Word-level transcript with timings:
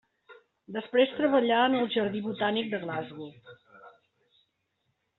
Després 0.77 1.13
treballà 1.17 1.59
en 1.67 1.77
el 1.81 1.93
Jardí 1.97 2.23
Botànic 2.31 2.75
de 2.75 2.83
Glasgow. 2.89 3.31